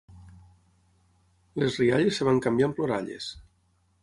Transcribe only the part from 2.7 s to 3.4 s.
en ploralles.